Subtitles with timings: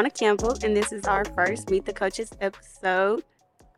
[0.00, 3.22] Brianna Campbell, and this is our first Meet the Coaches episode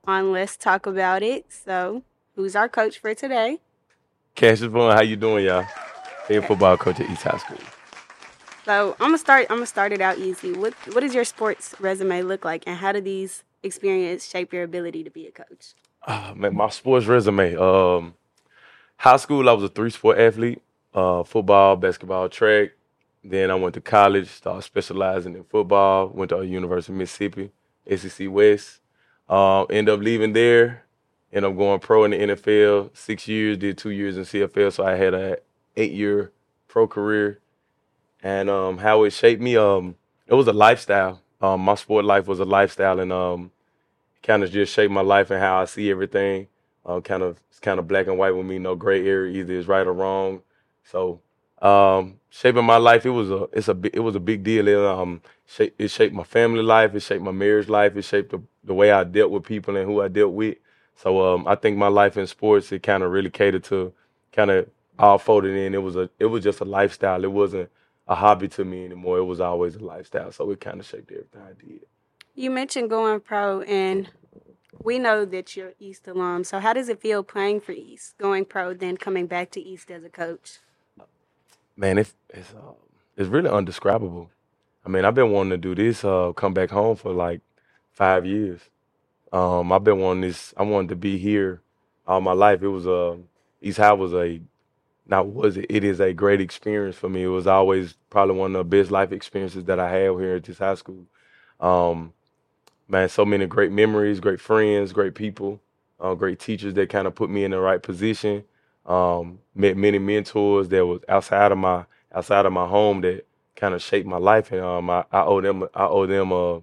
[0.05, 1.47] on Let's Talk About It.
[1.49, 2.05] So,
[2.37, 3.59] who's our coach for today?
[4.37, 5.67] Cassius Vaughn, how you doing, y'all?
[6.29, 7.59] Head football coach at East High School.
[8.65, 9.49] So, I'm gonna start.
[9.51, 10.53] I'm gonna start it out easy.
[10.53, 14.63] What What does your sports resume look like, and how do these experiences shape your
[14.63, 15.75] ability to be a coach?
[16.07, 17.57] Uh, man, my sports resume.
[17.57, 18.15] Um,
[18.97, 20.63] high school, I was a three sport athlete:
[20.95, 22.75] uh, football, basketball, track.
[23.25, 26.09] Then I went to college, started specializing in football.
[26.09, 27.51] Went to University of Mississippi,
[27.97, 28.81] SEC West.
[29.29, 30.85] Uh, end up leaving there.
[31.33, 32.97] End up going pro in the NFL.
[32.97, 34.73] Six years, did two years in CFL.
[34.73, 35.39] So I had a
[35.77, 36.33] eight year
[36.69, 37.39] pro career.
[38.23, 39.97] And um, how it shaped me, um,
[40.27, 41.21] it was a lifestyle.
[41.41, 43.51] Um, my sport life was a lifestyle, and um,
[44.23, 46.47] kind of just shaped my life and how I see everything.
[46.87, 49.41] Uh, kind of it's kind of black and white with me, no gray area.
[49.41, 50.43] Either is right or wrong.
[50.85, 51.21] So
[51.63, 54.69] um, shaping my life, it was a it's a it was a big deal.
[54.69, 55.23] It, um,
[55.59, 56.95] it shaped my family life.
[56.95, 57.97] It shaped my marriage life.
[57.97, 60.57] It shaped the, the way I dealt with people and who I dealt with.
[60.97, 63.93] So um, I think my life in sports it kind of really catered to
[64.33, 64.69] kind of
[64.99, 65.75] all folded in.
[65.75, 67.23] It was a it was just a lifestyle.
[67.23, 67.71] It wasn't
[68.09, 69.19] a hobby to me anymore.
[69.19, 70.33] It was always a lifestyle.
[70.33, 71.81] So it kind of shaped everything I did.
[72.35, 74.09] You mentioned going pro, and
[74.83, 76.45] we know that you're East alum.
[76.45, 79.91] So, how does it feel playing for East, going pro, then coming back to East
[79.91, 80.59] as a coach?
[81.77, 82.73] Man, it's it's uh,
[83.17, 84.31] it's really undescribable.
[84.87, 87.41] I mean, I've been wanting to do this, uh, come back home for like
[87.93, 88.61] five years.
[89.33, 90.55] Um, I've been wanting this.
[90.57, 91.63] I wanted to be here
[92.07, 92.63] all my life.
[92.63, 93.17] It was a uh,
[93.63, 94.41] East High was a
[95.07, 95.67] not was it?
[95.71, 97.25] It is a great experience for me.
[97.25, 100.45] It was always probably one of the best life experiences that I had here at
[100.45, 101.07] this high school.
[101.61, 102.15] Um,
[102.89, 105.61] man, so many great memories, great friends, great people,
[106.01, 108.45] uh, great teachers that kind of put me in the right position.
[108.85, 113.75] Um, met many mentors that was outside of my outside of my home that kind
[113.75, 116.59] of shaped my life, and um, I, I owe them I owe them uh,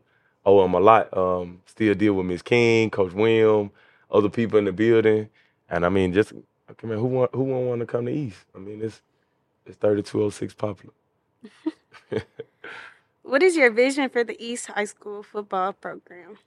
[0.45, 1.15] owe them a lot.
[1.15, 3.71] Um, still deal with Miss King, Coach William,
[4.11, 5.29] other people in the building,
[5.69, 6.33] and I mean just
[6.67, 8.39] I mean who want who won't want to come to East?
[8.55, 9.01] I mean it's
[9.65, 10.93] it's thirty two oh six Poplar.
[13.23, 16.37] what is your vision for the East High School football program?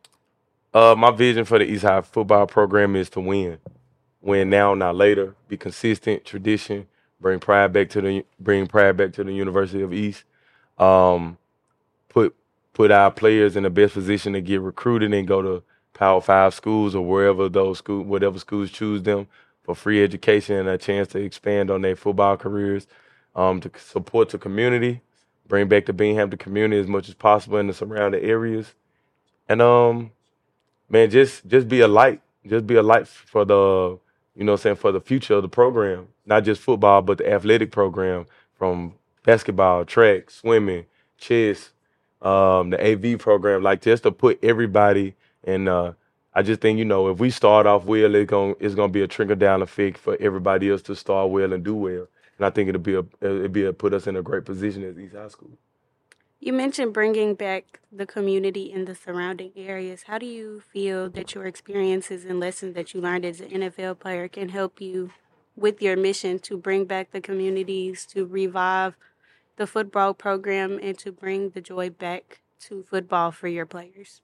[0.75, 3.59] Uh, my vision for the East High football program is to win
[4.23, 5.35] win now, not later.
[5.49, 6.87] Be consistent, tradition.
[7.21, 10.25] Bring pride back to the bring pride back to the University of East.
[10.79, 11.39] Um,
[12.09, 12.35] put
[12.73, 15.63] put our players in the best position to get recruited and go to
[15.95, 19.29] Power Five schools or wherever those school, whatever schools choose them
[19.63, 22.87] for free education and a chance to expand on their football careers.
[23.35, 25.01] Um, to support the community,
[25.49, 28.75] bring back the Binghampton community as much as possible in the surrounding areas,
[29.49, 30.11] and um,
[30.91, 33.99] man, just just be a light, just be a light for the
[34.37, 37.33] you know I'm saying, for the future of the program, not just football, but the
[37.33, 38.27] athletic program
[38.57, 38.95] from
[39.25, 40.87] basketball, track, swimming,
[41.19, 41.73] chess,
[42.23, 45.69] um, the AV program, like just to put everybody in.
[45.69, 45.95] Uh,
[46.35, 49.03] I just think you know if we start off well, it's gonna it's gonna be
[49.03, 52.07] a trickle down effect for everybody else to start well and do well,
[52.39, 54.85] and I think it'll be a it'll be a, put us in a great position
[54.85, 55.51] as East High School.
[56.45, 60.03] You mentioned bringing back the community in the surrounding areas.
[60.09, 64.01] How do you feel that your experiences and lessons that you learned as an NFL
[64.01, 65.13] player can help you
[65.55, 68.97] with your mission to bring back the communities, to revive
[69.55, 74.21] the football program, and to bring the joy back to football for your players?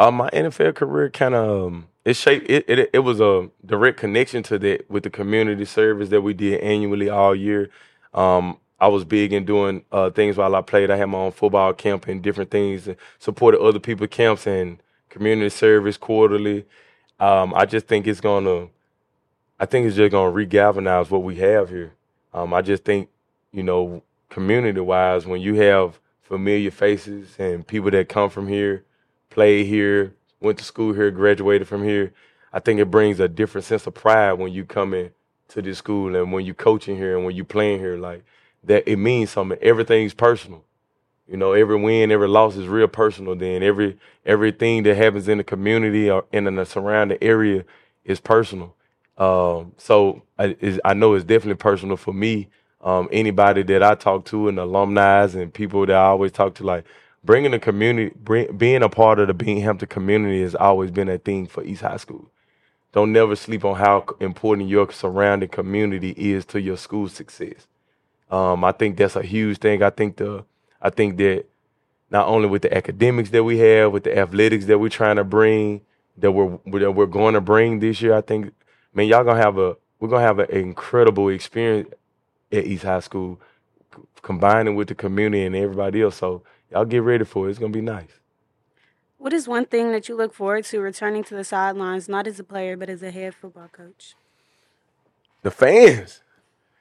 [0.00, 2.90] Uh, my NFL career kind of um, it shaped it, it.
[2.92, 7.08] It was a direct connection to that with the community service that we did annually
[7.08, 7.70] all year.
[8.12, 10.90] Um, I was big in doing uh, things while I played.
[10.90, 14.82] I had my own football camp and different things, and supported other people's camps and
[15.08, 16.66] community service quarterly.
[17.18, 18.68] Um, I just think it's gonna,
[19.58, 21.94] I think it's just gonna regalvanize what we have here.
[22.34, 23.08] Um, I just think,
[23.52, 28.84] you know, community wise, when you have familiar faces and people that come from here,
[29.30, 32.12] played here, went to school here, graduated from here,
[32.52, 35.10] I think it brings a different sense of pride when you come in
[35.48, 37.96] to this school and when you coaching here and when you playing here.
[37.96, 38.24] Like
[38.66, 39.58] that it means something.
[39.62, 40.64] Everything's personal.
[41.28, 43.34] You know, every win, every loss is real personal.
[43.34, 47.64] Then every everything that happens in the community or in the surrounding area
[48.04, 48.74] is personal.
[49.18, 52.48] Um, so I, I know it's definitely personal for me.
[52.82, 56.64] Um, anybody that I talk to and alumni and people that I always talk to,
[56.64, 56.84] like
[57.24, 61.18] bringing the community, bring, being a part of the Binghampton community has always been a
[61.18, 62.30] thing for East High School.
[62.92, 67.66] Don't never sleep on how important your surrounding community is to your school success.
[68.30, 69.82] Um, I think that's a huge thing.
[69.82, 70.44] I think the
[70.80, 71.44] I think that
[72.10, 75.24] not only with the academics that we have, with the athletics that we're trying to
[75.24, 75.82] bring,
[76.18, 78.52] that we're that we're going to bring this year, I think,
[78.94, 81.90] man, y'all gonna have a we're gonna have an incredible experience
[82.52, 83.40] at East High School,
[84.22, 86.16] combining with the community and everybody else.
[86.16, 87.50] So y'all get ready for it.
[87.50, 88.20] It's gonna be nice.
[89.18, 92.38] What is one thing that you look forward to returning to the sidelines, not as
[92.38, 94.14] a player, but as a head football coach?
[95.42, 96.22] The fans,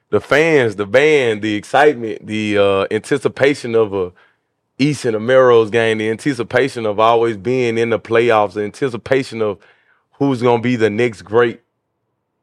[0.10, 4.12] the fans, the band, the excitement, the uh, anticipation of a
[4.78, 5.16] East and
[5.72, 9.58] game, the anticipation of always being in the playoffs, the anticipation of
[10.14, 11.62] who's gonna be the next great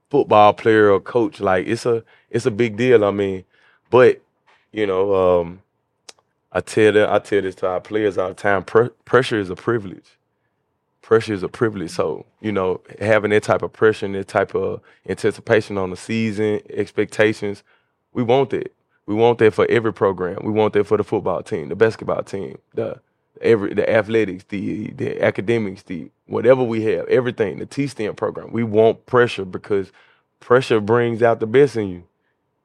[0.08, 1.40] football player or coach.
[1.40, 3.04] Like it's a it's a big deal.
[3.04, 3.44] I mean,
[3.90, 4.22] but
[4.72, 5.62] you know, um,
[6.50, 8.64] I tell them, I tell this to our players all the time.
[8.64, 10.16] Pr- pressure is a privilege.
[11.02, 11.90] Pressure is a privilege.
[11.90, 15.96] So you know, having that type of pressure and that type of anticipation on the
[15.96, 17.62] season, expectations,
[18.12, 18.74] we want that.
[19.06, 20.38] We want that for every program.
[20.44, 23.00] We want that for the football team, the basketball team, the
[23.40, 28.52] every the athletics, the the academics, the whatever we have, everything, the T STEM program.
[28.52, 29.92] We want pressure because
[30.40, 32.04] pressure brings out the best in you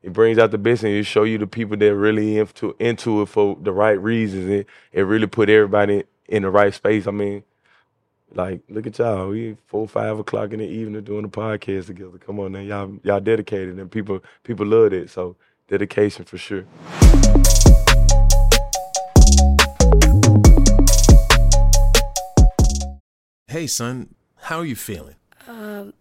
[0.04, 3.22] it brings out the best and it show you the people that really into into
[3.24, 4.50] it for the right reasons.
[4.50, 7.08] It it really put everybody in the right space.
[7.08, 7.44] I mean,
[8.34, 9.30] like look at y'all.
[9.30, 12.18] We four five o'clock in the evening doing a podcast together.
[12.18, 15.10] Come on now, y'all y'all dedicated and people people love it.
[15.10, 15.36] So
[15.68, 16.66] dedication for sure.
[23.48, 25.16] Hey son, how are you feeling?
[25.48, 25.94] Um,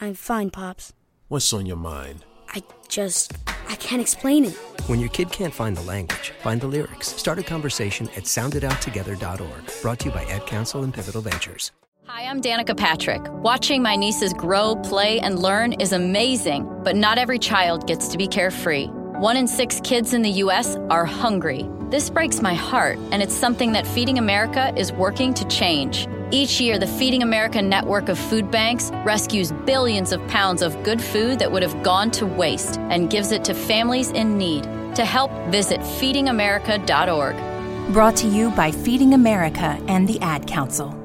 [0.00, 0.92] I'm fine, Pops.
[1.28, 2.24] What's on your mind?
[2.48, 3.32] I just.
[3.72, 4.52] I can't explain it.
[4.86, 7.08] When your kid can't find the language, find the lyrics.
[7.08, 9.72] Start a conversation at sounditouttogether.org.
[9.80, 11.72] Brought to you by Ad Council and Pivotal Ventures.
[12.06, 13.22] Hi, I'm Danica Patrick.
[13.30, 18.18] Watching my nieces grow, play, and learn is amazing, but not every child gets to
[18.18, 18.88] be carefree.
[18.88, 20.76] One in six kids in the U.S.
[20.90, 21.66] are hungry.
[21.88, 26.06] This breaks my heart, and it's something that Feeding America is working to change.
[26.34, 30.98] Each year, the Feeding America network of food banks rescues billions of pounds of good
[30.98, 34.62] food that would have gone to waste and gives it to families in need.
[34.94, 37.92] To help, visit feedingamerica.org.
[37.92, 40.98] Brought to you by Feeding America and the Ad Council.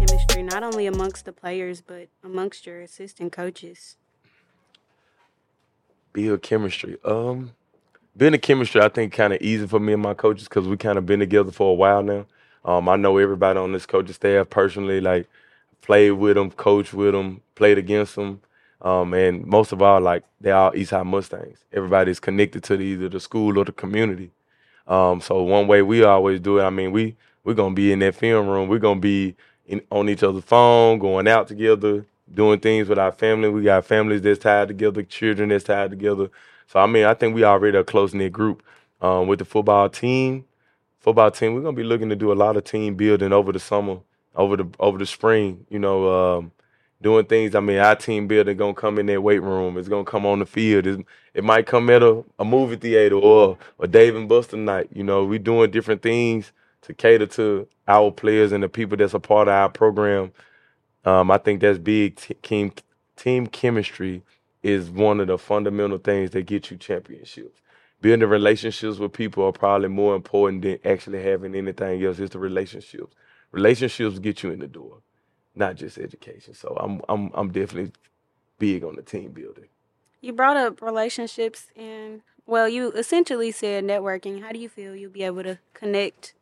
[0.00, 3.96] chemistry, not only amongst the players, but amongst your assistant coaches.
[6.12, 6.96] Build chemistry.
[7.04, 7.52] Um,
[8.16, 10.76] being a chemistry, I think, kind of easy for me and my coaches because we
[10.76, 12.26] kind of been together for a while now.
[12.64, 15.28] Um, I know everybody on this coaching staff personally, like
[15.82, 18.40] played with them, coached with them, played against them,
[18.82, 21.58] um, and most of all, like they all East High Mustangs.
[21.72, 24.30] Everybody's connected to the, either the school or the community.
[24.86, 28.00] Um, so one way we always do it, I mean, we we're gonna be in
[28.00, 28.68] that film room.
[28.68, 29.36] We're gonna be
[29.66, 33.48] in, on each other's phone, going out together, doing things with our family.
[33.50, 36.30] We got families that's tied together, children that's tied together.
[36.66, 38.62] So I mean, I think we already a close knit group
[39.00, 40.44] um, with the football team.
[41.00, 43.60] Football team, we're gonna be looking to do a lot of team building over the
[43.60, 43.98] summer,
[44.34, 45.66] over the over the spring.
[45.70, 46.52] You know, um,
[47.00, 47.54] doing things.
[47.54, 49.78] I mean, our team building gonna come in that weight room.
[49.78, 50.86] It's gonna come on the field.
[50.86, 51.02] It's,
[51.34, 54.88] it might come at a, a movie theater or a Dave and Buster night.
[54.92, 56.52] You know, we doing different things
[56.82, 60.32] to cater to our players and the people that's a part of our program.
[61.04, 62.16] Um, I think that's big.
[62.42, 62.72] Team
[63.16, 64.22] team chemistry
[64.66, 67.60] is one of the fundamental things that get you championships.
[68.00, 72.18] Building relationships with people are probably more important than actually having anything else.
[72.18, 73.14] It's the relationships.
[73.52, 74.98] Relationships get you in the door,
[75.54, 76.52] not just education.
[76.52, 77.92] So I'm I'm I'm definitely
[78.58, 79.68] big on the team building.
[80.20, 84.42] You brought up relationships and well, you essentially said networking.
[84.42, 86.34] How do you feel you'll be able to connect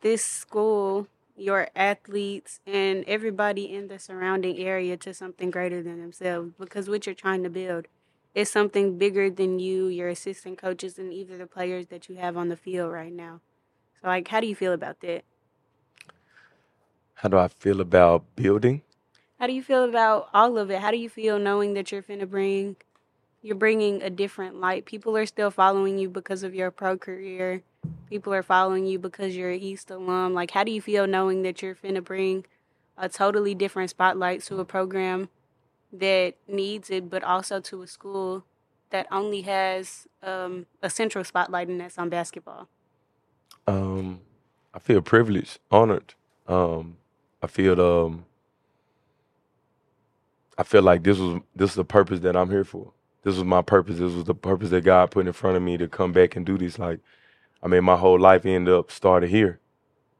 [0.00, 1.08] this school,
[1.40, 6.52] your athletes, and everybody in the surrounding area to something greater than themselves?
[6.58, 7.86] Because what you're trying to build
[8.34, 12.36] is something bigger than you, your assistant coaches, and either the players that you have
[12.36, 13.40] on the field right now.
[14.00, 15.24] So, like, how do you feel about that?
[17.14, 18.82] How do I feel about building?
[19.38, 20.80] How do you feel about all of it?
[20.80, 22.76] How do you feel knowing that you're finna bring,
[23.42, 24.84] you're bringing a different light?
[24.84, 27.62] People are still following you because of your pro career.
[28.08, 30.34] People are following you because you're an East alum.
[30.34, 32.44] Like, how do you feel knowing that you're finna bring
[32.98, 35.28] a totally different spotlight to a program
[35.92, 38.44] that needs it, but also to a school
[38.90, 42.68] that only has um, a central spotlight, and that's on basketball?
[43.66, 44.20] Um,
[44.74, 46.14] I feel privileged, honored.
[46.48, 46.96] Um,
[47.42, 48.24] I feel um,
[50.58, 52.92] I feel like this was this is the purpose that I'm here for.
[53.22, 53.98] This was my purpose.
[53.98, 56.44] This was the purpose that God put in front of me to come back and
[56.44, 56.78] do this.
[56.78, 57.00] Like,
[57.62, 59.60] I mean, my whole life ended up started here.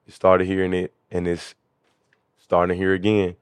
[0.06, 1.54] It started here and it and it's
[2.38, 3.36] starting here again.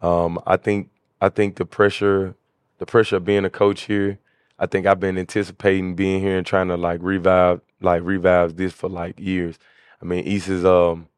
[0.00, 0.90] Um, I think
[1.20, 2.34] I think the pressure,
[2.78, 4.18] the pressure of being a coach here.
[4.58, 8.72] I think I've been anticipating being here and trying to like revive, like revive this
[8.72, 9.58] for like years.
[10.02, 11.08] I mean, East is um,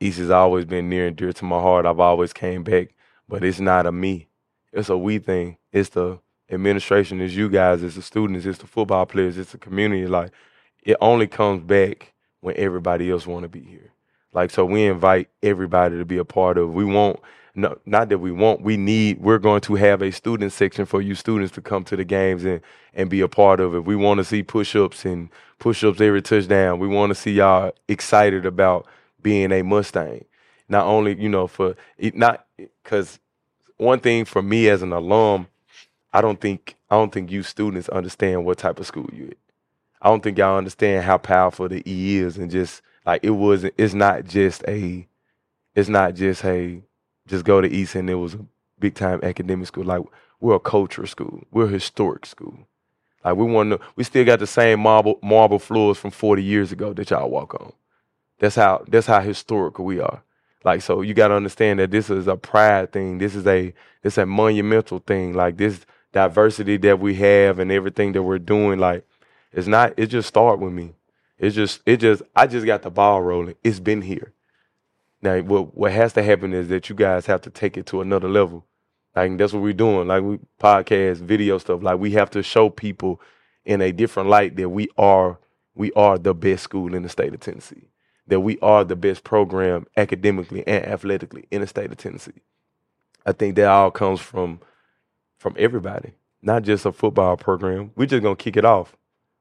[0.00, 1.86] East has always been near and dear to my heart.
[1.86, 2.94] I've always came back,
[3.28, 4.28] but it's not a me.
[4.72, 5.58] It's a we thing.
[5.72, 9.58] It's the administration, it's you guys, it's the students, it's the football players, it's the
[9.58, 10.06] community.
[10.06, 10.32] Like
[10.82, 13.92] it only comes back when everybody else want to be here.
[14.32, 16.74] Like so, we invite everybody to be a part of.
[16.74, 17.20] We want
[17.58, 18.60] no, not that we want.
[18.60, 19.20] We need.
[19.20, 22.44] We're going to have a student section for you students to come to the games
[22.44, 22.60] and
[22.94, 23.84] and be a part of it.
[23.84, 26.78] We want to see push-ups and push-ups every touchdown.
[26.78, 28.86] We want to see y'all excited about
[29.22, 30.24] being a Mustang.
[30.68, 32.46] Not only you know for not
[32.84, 33.18] because
[33.76, 35.48] one thing for me as an alum,
[36.12, 39.32] I don't think I don't think you students understand what type of school you.
[40.00, 43.74] I don't think y'all understand how powerful the E is and just like it wasn't
[43.78, 45.06] it's not just a
[45.74, 46.82] it's not just hey,
[47.26, 48.44] just go to East and it was a
[48.78, 49.84] big time academic school.
[49.84, 50.02] Like
[50.40, 51.44] we're a culture school.
[51.50, 52.66] We're a historic school.
[53.24, 56.72] Like we want to, we still got the same marble marble floors from 40 years
[56.72, 57.72] ago that y'all walk on.
[58.38, 60.22] That's how that's how historical we are.
[60.64, 63.18] Like so, you got to understand that this is a pride thing.
[63.18, 65.34] This is a this a monumental thing.
[65.34, 68.78] Like this diversity that we have and everything that we're doing.
[68.78, 69.04] Like
[69.52, 69.94] it's not.
[69.96, 70.94] It just started with me.
[71.38, 73.54] It's just it just I just got the ball rolling.
[73.62, 74.32] It's been here.
[75.22, 78.00] Now, what what has to happen is that you guys have to take it to
[78.00, 78.64] another level.
[79.14, 80.08] Like that's what we're doing.
[80.08, 81.82] Like we podcast, video stuff.
[81.82, 83.20] Like we have to show people
[83.64, 85.38] in a different light that we are
[85.74, 87.88] we are the best school in the state of Tennessee.
[88.26, 92.42] That we are the best program academically and athletically in the state of Tennessee.
[93.24, 94.60] I think that all comes from
[95.38, 96.12] from everybody,
[96.42, 97.92] not just a football program.
[97.96, 98.96] We're just gonna kick it off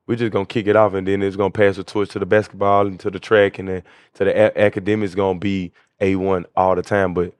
[0.08, 2.26] we're just gonna kick it off, and then it's gonna pass the torch to the
[2.26, 3.84] basketball and to the track, and then
[4.16, 5.14] to the a- academics.
[5.16, 7.34] Gonna be a one all the time, but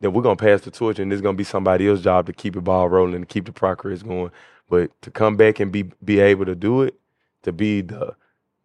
[0.00, 2.54] then we're gonna pass the torch, and it's gonna be somebody else's job to keep
[2.54, 4.30] the ball rolling and keep the progress going.
[4.68, 6.94] But to come back and be be able to do it,
[7.42, 8.14] to be the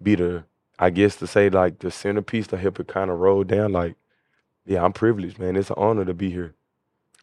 [0.01, 0.45] be the
[0.79, 3.73] I guess to say like the centerpiece to help it kind of roll down.
[3.73, 3.95] Like,
[4.65, 5.55] yeah, I'm privileged, man.
[5.55, 6.55] It's an honor to be here.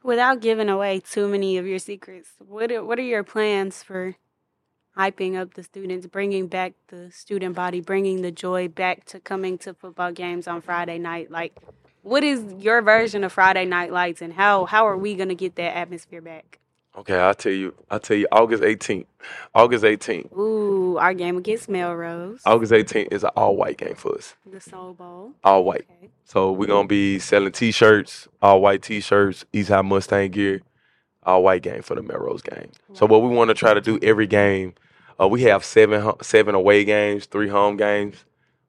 [0.03, 4.15] Without giving away too many of your secrets, what are, what are your plans for
[4.97, 9.59] hyping up the students, bringing back the student body, bringing the joy back to coming
[9.59, 11.31] to football games on Friday night.
[11.31, 11.57] Like,
[12.03, 15.57] what is your version of Friday Night Lights, and how how are we gonna get
[15.57, 16.59] that atmosphere back?
[16.97, 17.75] Okay, I'll tell you.
[17.89, 18.27] I'll tell you.
[18.33, 19.07] August 18th.
[19.55, 20.37] August 18th.
[20.37, 22.41] Ooh, our game against Melrose.
[22.45, 24.35] August 18th is an all white game for us.
[24.45, 25.33] The Soul Bowl.
[25.45, 25.87] All white.
[25.99, 26.11] Okay.
[26.25, 30.63] So we're gonna be selling T-shirts, all white T-shirts, East High Mustang gear,
[31.25, 32.71] all white game for the Melrose game.
[32.95, 34.75] So what we want to try to do every game,
[35.21, 38.25] uh, we have seven seven away games, three home games,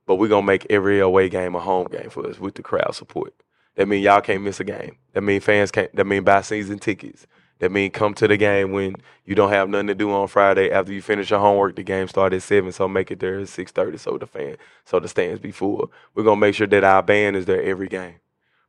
[0.06, 2.96] but we're gonna make every away game a home game for us with the crowd
[2.96, 3.34] support.
[3.76, 4.98] That means y'all can't miss a game.
[5.14, 5.96] That means fans can't.
[5.96, 7.26] That means buy season tickets.
[7.60, 10.72] That means come to the game when you don't have nothing to do on Friday
[10.72, 11.76] after you finish your homework.
[11.76, 14.58] The game start at seven, so make it there at six thirty, so the fan,
[14.84, 15.92] so the stands be full.
[16.16, 18.16] We're gonna make sure that our band is there every game.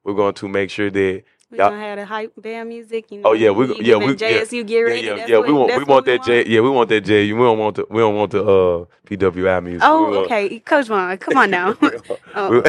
[0.05, 1.23] We're going to make sure that
[1.53, 3.13] We Y'all- gonna have the hype band music.
[3.13, 5.01] You know, Oh yeah, we yeah we yeah, JSU get ready.
[5.03, 7.03] yeah yeah, that's yeah what, we want we want that J yeah we want that
[7.03, 9.83] J we don't want the we don't want the uh PWI music.
[9.85, 11.77] Oh, want- okay, Coach Vaughn, come on now.
[12.35, 12.63] oh,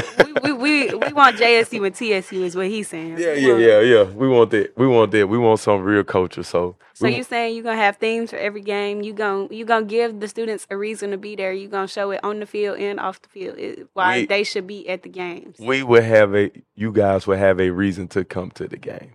[0.43, 3.17] we, we, we, we want JSU and TSU is what he's saying.
[3.17, 4.03] Yeah, yeah, yeah, yeah.
[4.03, 4.77] We want that.
[4.77, 5.27] We want that.
[5.27, 6.43] We want some real culture.
[6.43, 9.01] So, So you saying you gonna have themes for every game?
[9.03, 11.53] You gon' you gonna give the students a reason to be there.
[11.53, 14.43] You gonna show it on the field and off the field it, why We- they
[14.43, 15.55] should be at the games.
[15.59, 19.13] we would have a you guys would have a reason to come to the game.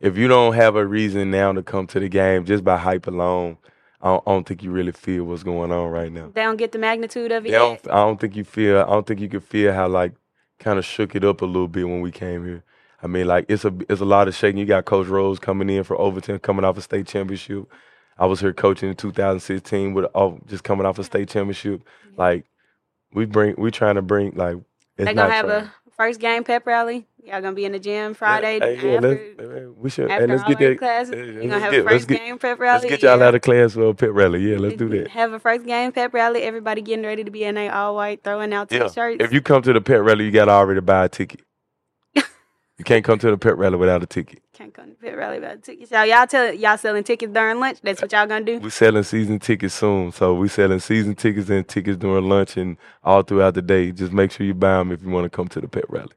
[0.00, 3.06] If you don't have a reason now to come to the game just by hype
[3.06, 3.58] alone,
[4.00, 6.30] I don't, I don't think you really feel what's going on right now.
[6.34, 7.50] They don't get the magnitude of it.
[7.52, 7.80] Don't.
[7.88, 8.78] I don't think you feel.
[8.80, 10.12] I don't think you could feel how like
[10.58, 12.64] kind of shook it up a little bit when we came here.
[13.02, 14.58] I mean, like it's a it's a lot of shaking.
[14.58, 17.66] You got Coach Rose coming in for Overton, coming off a state championship.
[18.18, 21.82] I was here coaching in 2016 with oh, just coming off a state championship.
[22.16, 22.44] Like
[23.12, 24.56] we bring, we trying to bring like
[24.96, 25.64] it's They gonna have trying.
[25.64, 27.06] a first game pep rally.
[27.24, 30.10] Y'all gonna be in the gym Friday Hey, yeah, after, let's, we should.
[30.10, 30.78] After let's all get that.
[30.78, 31.14] classes.
[31.14, 32.80] hey, You let's gonna have get- a let's first get- game pep rally.
[32.80, 33.26] Let's get y'all yeah.
[33.26, 34.50] out of class for a pit rally.
[34.50, 35.08] Yeah, let's do that.
[35.08, 36.42] Have a first game pep rally.
[36.42, 38.88] Everybody getting ready to be in a all white, throwing out Yeah.
[38.88, 39.18] t-shirts.
[39.22, 41.42] If you come to the pep rally, you got to already buy a ticket.
[42.82, 44.42] You can't come to the pet rally without a ticket.
[44.52, 45.90] can't come to pep rally without tickets.
[45.90, 47.78] So y'all tell y'all selling tickets during lunch.
[47.80, 48.58] That's what y'all gonna do.
[48.58, 52.76] We're selling season tickets soon, so we're selling season tickets and tickets during lunch and
[53.04, 53.92] all throughout the day.
[53.92, 56.10] Just make sure you buy them if you want to come to the pet rally.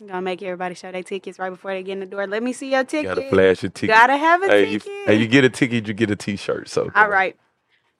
[0.00, 2.28] I'm Gonna make everybody show their tickets right before they get in the door.
[2.28, 3.16] Let me see your You ticket.
[3.16, 3.96] gotta flash your ticket.
[3.96, 5.06] Gotta have a hey, you, ticket.
[5.06, 6.68] hey, you get a ticket, you get a T-shirt.
[6.68, 7.36] So All right.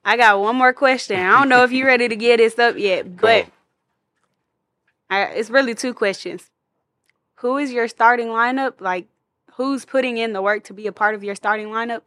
[0.05, 1.19] I got one more question.
[1.19, 3.47] I don't know if you're ready to get this up yet, but.
[5.09, 6.49] I, it's really two questions.
[7.35, 8.79] Who is your starting lineup?
[8.81, 9.07] Like,
[9.53, 12.01] who's putting in the work to be a part of your starting lineup?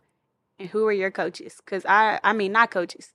[0.58, 1.56] And who are your coaches?
[1.64, 3.12] Because I, I mean, not coaches.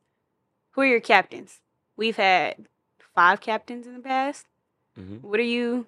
[0.72, 1.60] Who are your captains?
[1.98, 2.68] We've had
[3.14, 4.46] five captains in the past.
[4.98, 5.22] Mhm.
[5.22, 5.88] What are you?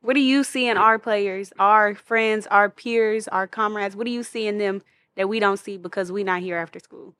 [0.00, 3.94] What do you see in our players, our friends, our peers, our comrades?
[3.94, 4.82] What do you see in them
[5.16, 7.14] that we don't see because we're not here after school?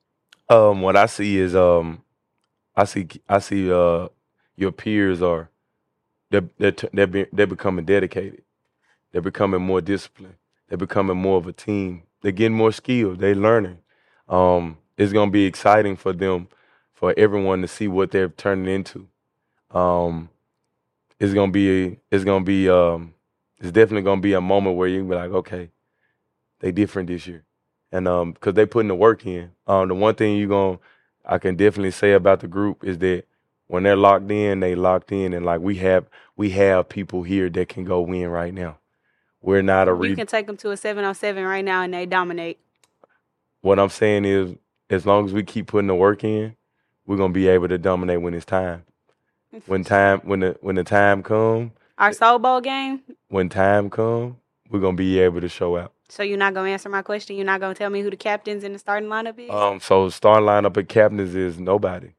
[0.49, 2.01] Um, what I see is um,
[2.75, 4.07] I see I see uh
[4.55, 5.49] your peers are
[6.31, 8.43] they're they're they're, be, they're becoming dedicated.
[9.13, 10.35] They're becoming more disciplined.
[10.69, 12.03] They're becoming more of a team.
[12.21, 13.19] They're getting more skilled.
[13.19, 13.79] They're learning.
[14.29, 16.49] Um, it's gonna be exciting for them,
[16.93, 19.07] for everyone to see what they're turning into.
[19.71, 20.29] Um,
[21.19, 23.13] it's gonna be it's gonna be um,
[23.59, 25.69] it's definitely gonna be a moment where you can be like, okay,
[26.61, 27.43] they different this year,
[27.91, 29.51] and um, because they putting the work in.
[29.67, 30.79] Um, the one thing you're gonna
[31.25, 33.25] I can definitely say about the group is that
[33.71, 37.49] when they're locked in, they locked in, and like we have we have people here
[37.49, 38.77] that can go win right now.
[39.41, 41.93] We're not a You can take them to a seven on seven right now and
[41.93, 42.59] they dominate.
[43.61, 44.55] what I'm saying is,
[44.89, 46.55] as long as we keep putting the work in,
[47.05, 48.83] we're gonna be able to dominate when it's time.
[49.67, 53.01] When time, when the when the time come, Our Soul Bowl game.
[53.29, 54.37] when time come,
[54.69, 55.93] we're gonna be able to show out.
[56.09, 57.37] So you're not gonna answer my question.
[57.37, 59.49] You're not gonna tell me who the captains in the starting lineup is.
[59.49, 62.09] Um, so starting lineup of captains is nobody.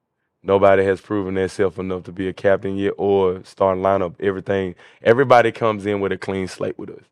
[0.43, 4.15] Nobody has proven themselves enough to be a captain yet, or starting lineup.
[4.21, 7.05] Everything, everybody comes in with a clean slate with us.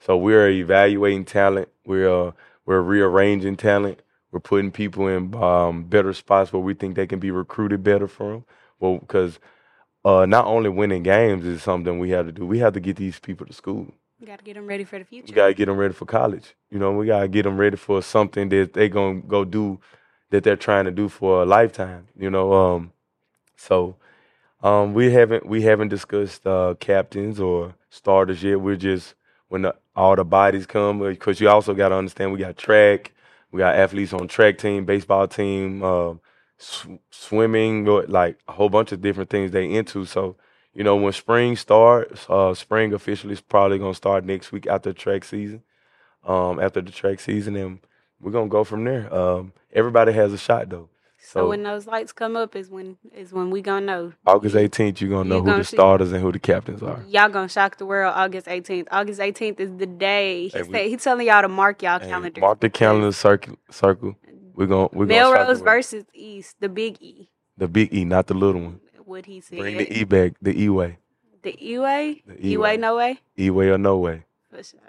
[0.00, 1.68] So we're evaluating talent.
[1.84, 2.32] We're uh,
[2.64, 4.02] we're rearranging talent.
[4.30, 8.06] We're putting people in um, better spots where we think they can be recruited better
[8.06, 8.44] from.
[8.78, 9.40] Well, because
[10.04, 12.46] uh, not only winning games is something we have to do.
[12.46, 13.92] We have to get these people to school.
[14.20, 15.26] you got to get them ready for the future.
[15.28, 16.54] You gotta get them ready for college.
[16.70, 19.80] You know, we gotta get them ready for something that they gonna go do
[20.30, 22.08] that they're trying to do for a lifetime.
[22.18, 22.92] You know, um,
[23.56, 23.96] so
[24.62, 28.60] um, we haven't we haven't discussed uh, captains or starters yet.
[28.60, 29.14] We're just
[29.48, 33.12] when the, all the bodies come because you also got to understand we got track,
[33.52, 36.14] we got athletes on track team, baseball team, uh,
[36.58, 40.04] sw- swimming, like a whole bunch of different things they into.
[40.04, 40.36] So
[40.74, 44.92] you know, when spring starts, uh, spring officially is probably gonna start next week after
[44.92, 45.62] track season.
[46.24, 47.78] Um, after the track season, and
[48.20, 49.12] we're gonna go from there.
[49.14, 50.88] Um, everybody has a shot though.
[51.18, 54.12] So, So, when those lights come up is when is when we gonna know.
[54.26, 57.02] August 18th, you're gonna know You who gonna the starters and who the captains are.
[57.08, 58.86] Y'all gonna shock the world August 18th.
[58.92, 60.44] August 18th is the day.
[60.48, 62.40] He Hey, we- said he telling y'all to mark y'all Hey, calendar.
[62.40, 63.56] mark the calendar circle.
[63.70, 64.16] Circle.
[64.54, 67.28] We're gonna we're gonna shock the Melrose versus East, the big E.
[67.58, 68.80] the big E, not the little one.
[69.04, 69.58] What he said.
[69.58, 70.34] Bring the E back.
[70.40, 70.98] The E way.
[71.42, 72.22] The E way.
[72.26, 72.76] The E way, way.
[72.76, 73.20] no way.
[73.38, 74.24] E way or no way.
[74.50, 74.80] For sure.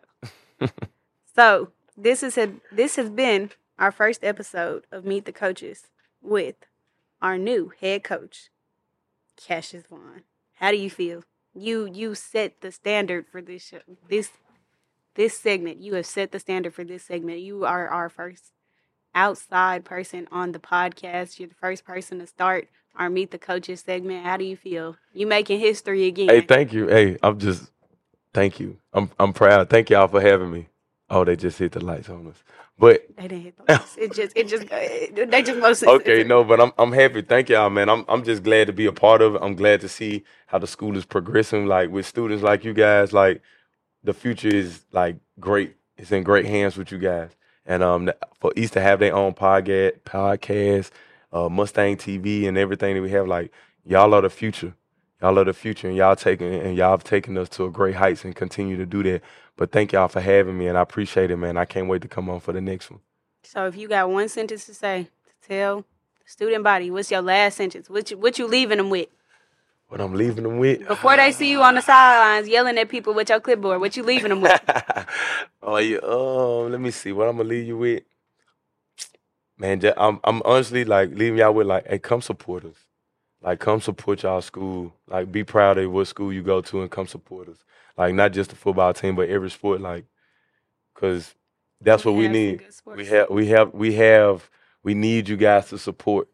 [1.35, 5.87] so this is a, this has been our first episode of Meet the Coaches
[6.21, 6.55] with
[7.21, 8.49] our new head coach,
[9.35, 10.23] Cassius Vaughn.
[10.55, 11.23] How do you feel?
[11.53, 13.79] You you set the standard for this show.
[14.07, 14.29] This
[15.15, 15.77] this segment.
[15.81, 17.39] You have set the standard for this segment.
[17.39, 18.51] You are our first
[19.15, 21.39] outside person on the podcast.
[21.39, 24.23] You're the first person to start our Meet the Coaches segment.
[24.25, 24.97] How do you feel?
[25.13, 26.29] You making history again.
[26.29, 26.87] Hey, thank you.
[26.87, 27.71] Hey, I'm just
[28.33, 28.77] thank you.
[28.93, 29.69] I'm I'm proud.
[29.69, 30.69] Thank y'all for having me.
[31.09, 32.43] Oh, they just hit the lights on us.
[32.79, 33.95] But They didn't hit the lights.
[33.97, 35.83] It just, it just, it, they just most.
[35.83, 37.21] okay, no, but I'm I'm happy.
[37.21, 37.89] Thank y'all, man.
[37.89, 39.41] I'm I'm just glad to be a part of it.
[39.41, 41.65] I'm glad to see how the school is progressing.
[41.65, 43.41] Like with students like you guys, like
[44.03, 45.75] the future is like great.
[45.97, 47.31] It's in great hands with you guys.
[47.65, 50.91] And um, for East to have their own podcast, podcast,
[51.33, 53.51] uh, Mustang TV, and everything that we have, like
[53.83, 54.73] y'all are the future.
[55.21, 57.95] Y'all are the future, and y'all taking and y'all have taken us to a great
[57.95, 59.21] heights and continue to do that.
[59.55, 61.57] But thank y'all for having me, and I appreciate it, man.
[61.57, 62.99] I can't wait to come on for the next one.
[63.43, 67.23] So if you got one sentence to say to tell the student body, what's your
[67.23, 67.89] last sentence?
[67.89, 69.07] What you, what you leaving them with
[69.87, 70.87] What I'm leaving them with.
[70.87, 73.81] before they see you on the sidelines yelling at people with your clipboard?
[73.81, 74.61] What you leaving them with?
[75.63, 75.97] oh yeah.
[75.99, 77.11] Um, let me see.
[77.11, 78.03] What I'm gonna leave you with,
[79.57, 79.81] man.
[79.97, 82.86] I'm I'm honestly like leaving y'all with like, hey, come support us.
[83.41, 84.93] Like, come support y'all school.
[85.07, 87.57] Like, be proud of what school you go to and come support us.
[87.97, 89.81] Like, not just the football team, but every sport.
[89.81, 90.05] Like,
[90.95, 91.35] cause
[91.81, 92.63] that's what we have some need.
[92.85, 94.49] We have we have we have
[94.83, 96.27] we need you guys to support.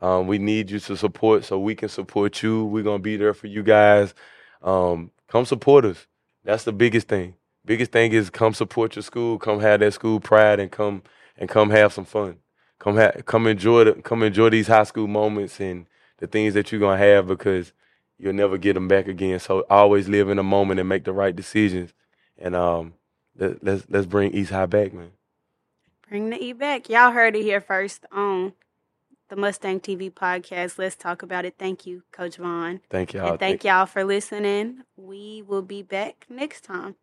[0.00, 2.64] Um, we need you to support so we can support you.
[2.66, 4.14] We're gonna be there for you guys.
[4.62, 6.06] Um, come support us.
[6.44, 7.34] That's the biggest thing.
[7.64, 9.38] Biggest thing is come support your school.
[9.38, 11.02] Come have that school pride and come
[11.36, 12.36] and come have some fun.
[12.78, 15.86] Come ha- come enjoy the, come enjoy these high school moments and
[16.18, 17.72] the things that you're gonna have because
[18.18, 19.38] you'll never get them back again.
[19.38, 21.92] So always live in the moment and make the right decisions.
[22.38, 22.94] And um,
[23.36, 25.10] let, let's let's bring East High back, man.
[26.08, 26.88] Bring the E back.
[26.88, 28.52] Y'all heard it here first on
[29.28, 30.78] the Mustang TV podcast.
[30.78, 31.54] Let's talk about it.
[31.58, 32.80] Thank you, Coach Vaughn.
[32.90, 33.30] Thank y'all.
[33.30, 34.82] and thank y'all for listening.
[34.96, 36.96] We will be back next time.